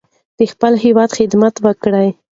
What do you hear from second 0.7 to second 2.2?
هیواد خدمت وکړئ.